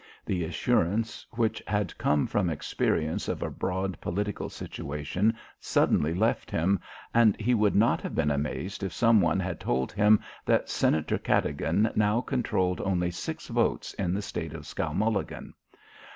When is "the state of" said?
14.15-14.63